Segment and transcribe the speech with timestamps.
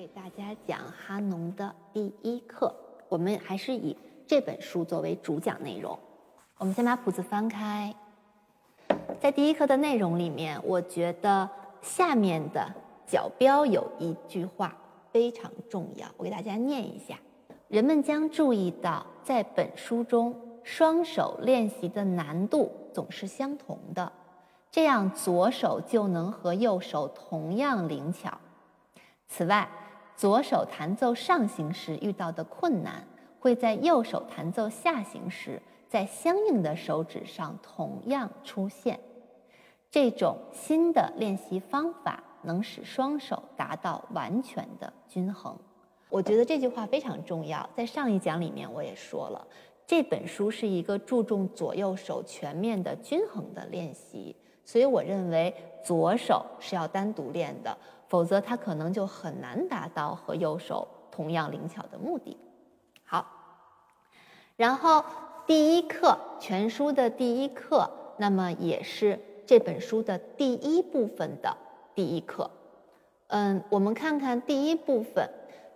[0.00, 2.74] 给大家讲哈农的第一课，
[3.06, 3.94] 我们还是以
[4.26, 5.98] 这本书作为主讲内容。
[6.56, 7.94] 我们先把谱子翻开，
[9.20, 11.46] 在第一课的内容里面，我觉得
[11.82, 12.66] 下面的
[13.06, 14.74] 角标有一句话
[15.12, 17.18] 非常重要，我给大家念一下：
[17.68, 24.10] 人们将注意到，在本书中，双手练习的难度总是相同的，
[24.70, 28.38] 这样左手就能和右手同样灵巧。
[29.28, 29.68] 此外，
[30.20, 33.02] 左手弹奏上行时遇到的困难，
[33.38, 39.00] 会在右手弹奏下行时，在相应的手指上同样出现。
[39.90, 45.56] 这种新的练习方法能使双手达到完全的均衡。
[46.10, 49.46] 我觉得这句话非常重要，在上一讲里面我也说了，
[49.86, 54.36] 这本书是一个注重左右手全面的均衡的练习，
[54.70, 55.52] 所以我认为
[55.82, 57.76] 左手是要单独练的。
[58.06, 62.36] 否则，它可能就很难达到和右手同样灵巧的目的。
[63.04, 63.26] 好，
[64.56, 65.04] 然后
[65.44, 71.56] 第一课全书的第一课，那么也是这本书的第一部分的
[71.94, 72.48] 第一课。
[73.28, 75.28] 嗯，我们看看第一部分，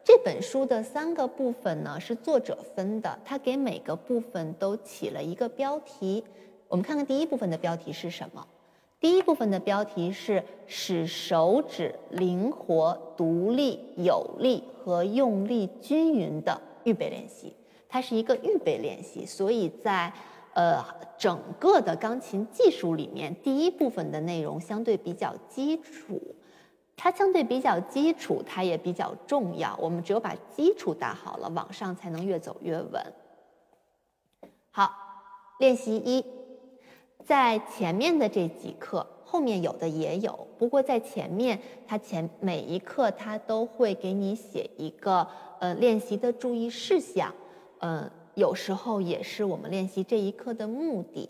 [0.04, 6.24] 这本书的三个部分呢是作者分的，他给每个部分都起了一个标题。
[6.66, 8.44] 我们看看第一部分的标题是什么？
[9.04, 17.54] 第一部分的标题是使手指灵活、独立、有力和用力均匀的预备练习。
[17.86, 20.10] 它是一个预备练习，所以在
[20.54, 20.82] 呃
[21.18, 26.18] 整个的钢琴技术里面，第一部分的内容相对比较基础。
[26.96, 29.78] 它相对比较基础，它也比较重要。
[29.82, 33.12] 我们只有把基础打好了，往上才能越走越稳。
[34.70, 34.90] 好，
[35.58, 36.24] 练习一。
[37.24, 40.46] 在前面的这几课，后面有的也有。
[40.58, 45.26] 不过在前面，它前每一课它都会给你写一个
[45.58, 47.34] 呃练习的注意事项，
[47.80, 51.28] 嗯，有时候也是我们练习这一课的目的。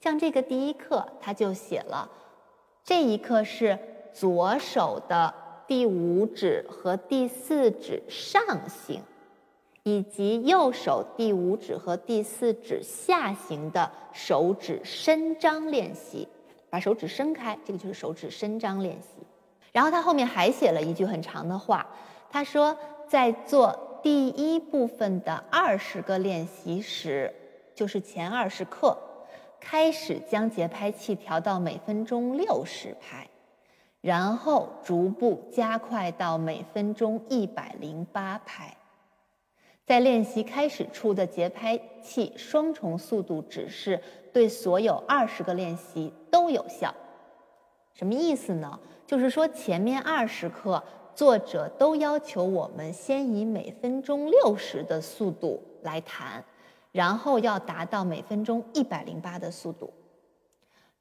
[0.00, 2.10] 像这个第一课，它就写了，
[2.82, 3.78] 这一课是
[4.12, 5.34] 左手的
[5.66, 9.02] 第五指和第四指上行。
[9.88, 16.28] 以及右手第五指和第四指下行的手指伸张练习，
[16.68, 19.26] 把手指伸开，这个就是手指伸张练习。
[19.72, 21.86] 然后他后面还写了一句很长的话，
[22.28, 22.76] 他说，
[23.08, 27.32] 在做第一部分的二十个练习时，
[27.74, 28.94] 就是前二十课，
[29.58, 33.26] 开始将节拍器调到每分钟六十拍，
[34.02, 38.76] 然后逐步加快到每分钟一百零八拍。
[39.88, 43.98] 在练习开始处的节拍器双重速度指示
[44.34, 46.94] 对所有二十个练习都有效。
[47.94, 48.78] 什么意思呢？
[49.06, 50.84] 就是说前面二十课
[51.14, 56.44] 作者都要求我们先以每分钟六十的速度来弹，
[56.92, 59.90] 然后要达到每分钟一百零八的速度，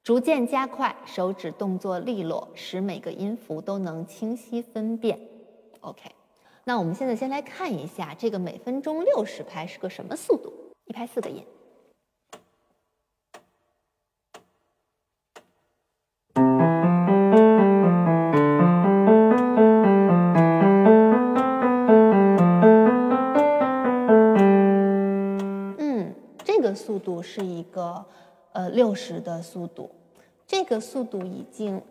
[0.02, 5.20] 逐渐加快手指动作利落，使每个音符都能清晰分辨。
[5.82, 6.17] OK。
[6.68, 10.52] 那我们现在先来看一下这个每分钟六十拍是个什么速度？
[10.84, 11.42] 一拍四个音。
[25.78, 26.14] 嗯，
[26.44, 28.06] 这个速度是一个
[28.52, 29.90] 呃六十的速度，
[30.46, 31.82] 这个速度已经。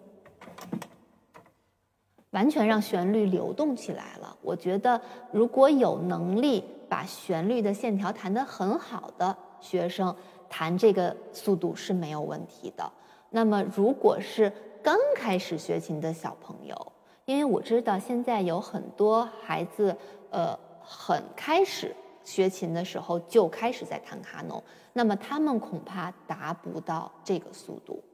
[2.36, 4.36] 完全让旋律流动起来了。
[4.42, 5.00] 我觉得，
[5.32, 10.14] 如果有能力把旋律的线条弹得很好的学生，
[10.46, 12.92] 弹这个速度是没有问题的。
[13.30, 14.52] 那么，如果是
[14.82, 16.92] 刚开始学琴的小朋友，
[17.24, 19.96] 因为我知道现在有很多孩子，
[20.28, 28.04] 呃，很开始学琴的时候就开始在弹卡农，那么他们恐怕达不到这个速度。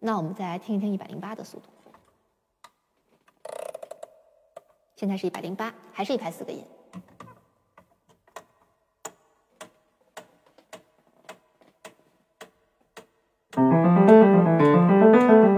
[0.00, 1.70] 那我们再来听一听一百零八的速度。
[5.00, 6.62] 现在是一百零八，还是一拍四个音。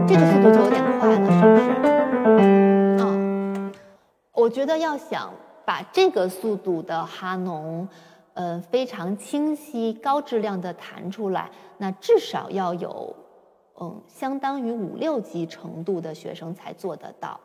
[0.06, 1.64] 这个速度就有点快了，是不是？
[3.02, 3.72] 嗯，
[4.30, 5.34] 我觉得要想
[5.64, 7.88] 把这个速度的哈农，
[8.34, 13.16] 呃，非常清晰、高质量的弹出来，那至少要有，
[13.80, 17.40] 嗯，相当于五六级程度的学生才做得到，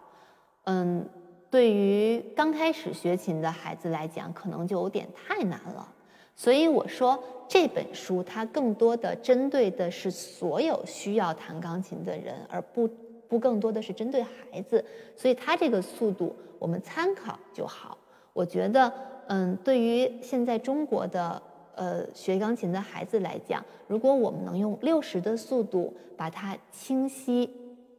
[0.66, 1.04] 嗯。
[1.50, 5.88] 对于刚开始学琴的孩子来讲，可能就有点太难了。
[6.36, 7.18] 所以我说
[7.48, 12.88] 这本书它更多的针对的是所有需要弹钢琴的人，而不
[13.28, 14.84] 不更多的是针对孩子，
[15.16, 17.98] 所以它这个速度我们参考就好。
[18.34, 18.94] 我觉得，
[19.28, 21.42] 嗯，对于现在中国的
[21.74, 27.50] 呃学钢琴的孩子来讲，如果我们能用六十的速度把它清晰，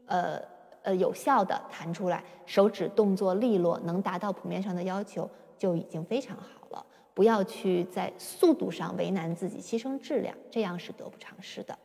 [0.07, 0.41] 呃
[0.89, 6.87] 呃有效的弹出来，手指动作利落，能达到谱面上的要求，就已经非常好了。
[7.13, 11.79] 不要去在速度上为难自己，牺牲质量，这样是得不偿失的。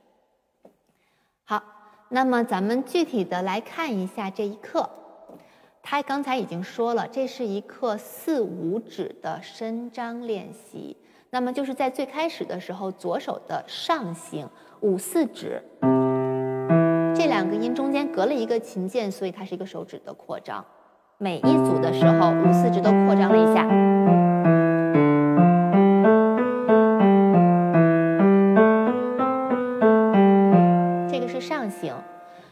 [1.44, 1.61] 好，
[2.07, 4.89] 那么咱们具体的来看一下这一课。
[5.81, 10.95] 他刚才已经说了，这是一课四五指的伸张练习。
[11.29, 14.47] 那么就是在最开始的时候，左手的上行
[14.79, 15.61] 五四指，
[17.23, 20.65] 这两个音中间隔了一个琴键，所以它是一个手指的扩张。
[21.17, 23.65] 每一组的时候，五四指都扩张了一下。
[31.09, 31.95] 这个是上行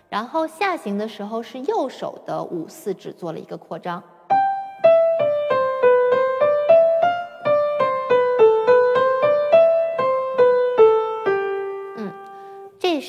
[0.08, 4.02] 然后下行的时候是右手的五四指做了一个扩张，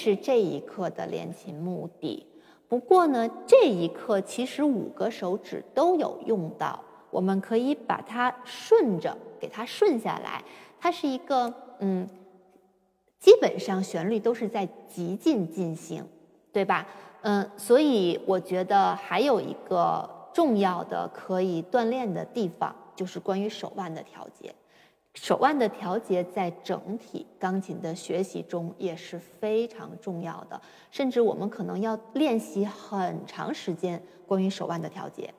[0.02, 2.26] 是这一课的练琴目的。
[2.68, 10.42] 不过呢，这一课其实五个手指都有用到，我们可以把它顺着给它顺下来。
[10.80, 12.08] 它是一个嗯，
[13.20, 16.04] 基本上旋律都是在极进进行。
[16.54, 16.86] 对吧？
[17.22, 24.54] 嗯，所以我觉得还有一个重要的可以锻炼的地方，就是关于手腕的调节。
[25.14, 30.60] 手腕的调节在整体钢琴的学习中也是非常重要的，
[30.90, 35.32] 甚至我们可能要练习很长时间关于手腕的调节。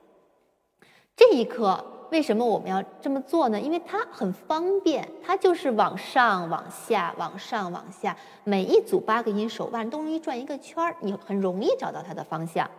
[1.16, 1.84] 这一课。
[2.10, 3.60] 为什么我们要这么做呢？
[3.60, 12.70] 因为它很方便，它就是往上、往下、往上、往下，每一组八个音，手腕都容易转一个圈儿，你很容易找到它的方向。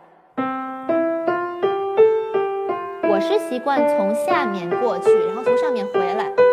[3.02, 6.45] 我是习惯从下面过去，然后从上面回来。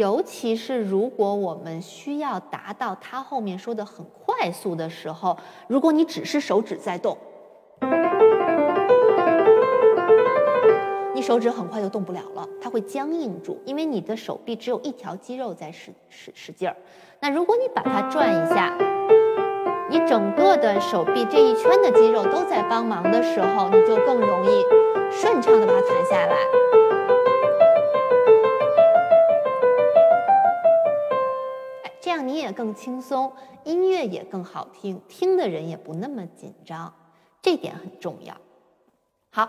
[0.00, 5.36] 尤其是如果我们需要达到他后面说的很快速的时候，
[5.68, 7.18] 如果你只是手指在动，
[11.14, 16.74] 你手指很快就动不了了，它会僵硬住，因为你的手臂只有一条肌肉在使使使劲儿。
[17.20, 18.74] 那如果你把它转一下，
[19.90, 24.64] 你整个的手臂这一圈的肌肉都在帮忙的时候，你就更容易
[25.10, 26.79] 顺畅的把它弹下来。
[32.10, 36.92] 这样你也更轻松，音乐也更好听，听的人也不那么紧张，
[37.40, 38.36] 这点很重要。
[39.30, 39.48] 好，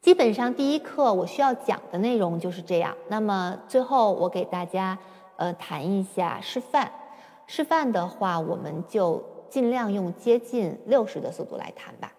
[0.00, 2.96] 基本上第一课我需要讲的内容就是这样。
[3.08, 4.98] 那么最后我给大家
[5.36, 6.90] 呃谈一下示范，
[7.46, 12.10] 示范的话我们就尽量用接近六十的速度来弹吧。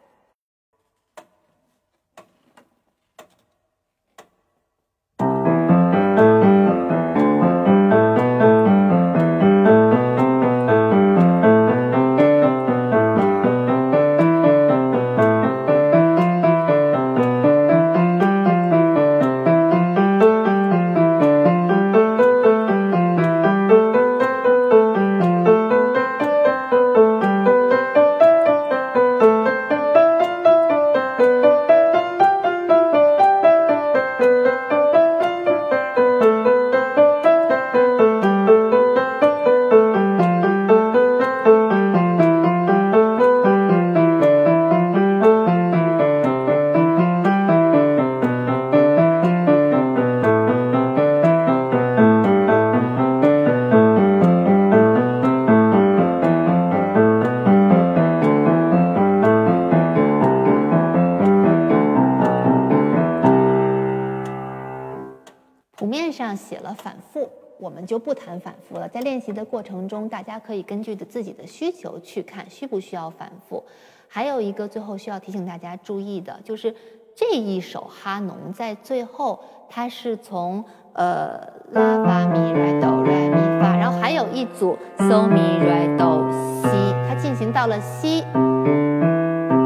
[67.59, 68.87] 我们就不谈反复了。
[68.87, 73.63] 在练习的过程中，大家可以根据的自己的需求去看需不需要反复。
[74.07, 76.73] 还有一个最后需要提醒大家注意的，就是
[77.13, 79.39] 这一首哈农在最后
[79.69, 80.63] 它是从
[80.93, 81.39] 呃
[81.71, 86.25] 拉发咪来哆来咪发，然后还有一组嗦咪来哆
[86.63, 86.69] 西，
[87.07, 88.21] 它进行到了西，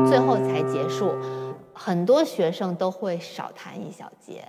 [0.10, 1.14] 最后才结束。
[1.74, 4.44] 很多学生都会少弹一小节。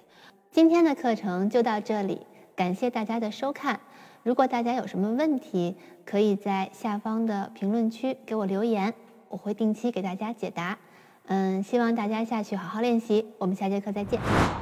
[0.51, 2.27] 今天的课程就到这里。
[2.57, 3.81] 感谢大家的收看。
[4.23, 8.95] 如果大家有什么问题，可以在下方的评论区给我留言，
[9.29, 10.79] 我会定期给大家解答。
[11.27, 13.27] 嗯，希望大家下去好好练习。
[13.39, 14.55] 我们下节课再见。